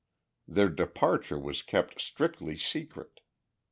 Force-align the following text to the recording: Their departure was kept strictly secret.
Their 0.47 0.69
departure 0.69 1.37
was 1.37 1.61
kept 1.61 2.01
strictly 2.01 2.55
secret. 2.57 3.19